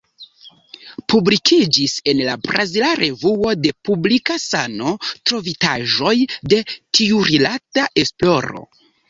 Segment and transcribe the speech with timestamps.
[1.13, 6.17] Publikiĝis en la brazila Revuo de Publika Sano trovitaĵoj
[6.55, 8.67] de tiurilata esploro.